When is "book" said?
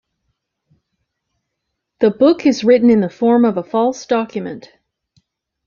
2.09-2.47